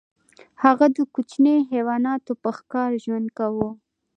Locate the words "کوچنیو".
1.13-1.67